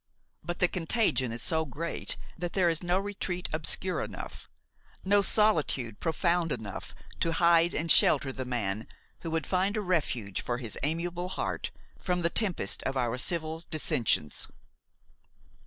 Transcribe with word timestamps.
But 0.43 0.57
the 0.57 0.67
contagion 0.67 1.31
is 1.31 1.43
so 1.43 1.63
great 1.63 2.17
that 2.35 2.53
there 2.53 2.69
is 2.69 2.81
no 2.81 2.97
retreat 2.97 3.47
obscure 3.53 4.01
enough, 4.01 4.49
no 5.05 5.21
solitude 5.21 5.99
profound 5.99 6.51
enough 6.51 6.95
to 7.19 7.33
hide 7.33 7.75
and 7.75 7.91
shelter 7.91 8.31
the 8.31 8.43
man 8.43 8.87
who 9.19 9.29
would 9.29 9.45
find 9.45 9.77
a 9.77 9.81
refuge 9.81 10.41
for 10.41 10.57
his 10.57 10.75
amiable 10.81 11.29
heart 11.29 11.69
from 11.99 12.21
the 12.21 12.31
tempests 12.31 12.81
of 12.81 12.97
our 12.97 13.19
civil 13.19 13.63
dissensions. 13.69 14.47